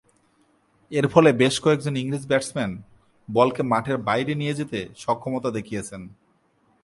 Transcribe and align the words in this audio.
এরফলে 0.91 1.29
বেশ 1.33 1.55
কয়েকজন 1.59 1.93
ইংরেজ 1.95 2.23
ব্যাটসম্যান 2.27 2.71
বলকে 3.29 3.61
মাঠের 3.63 3.97
বাইরে 4.07 4.33
নিয়ে 4.35 4.53
যেতে 4.53 4.79
সক্ষমতা 4.97 5.49
দেখিয়েছেন। 5.51 6.01